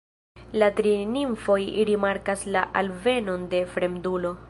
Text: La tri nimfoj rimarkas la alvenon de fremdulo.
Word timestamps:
La 0.63 0.69
tri 0.79 0.93
nimfoj 1.17 1.59
rimarkas 1.91 2.49
la 2.57 2.67
alvenon 2.85 3.49
de 3.55 3.65
fremdulo. 3.77 4.39